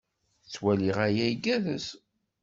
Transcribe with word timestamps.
Ttwaliɣ 0.45 0.97
aya 1.05 1.23
igerrez. 1.33 1.87